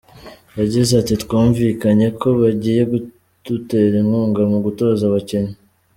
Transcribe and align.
Yagize 0.59 0.91
ati 1.01 1.13
“Twumvikanye 1.23 2.07
ko 2.19 2.27
bagiye 2.41 2.81
kudutera 2.91 3.95
inkunga 4.01 4.41
mu 4.51 4.57
gutoza 4.65 5.01
abakinnyi. 5.09 5.53